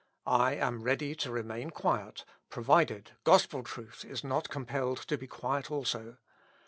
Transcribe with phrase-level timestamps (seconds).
[0.25, 5.69] I am ready to remain quiet, provided gospel truth is not compelled to be quiet
[5.69, 6.17] also.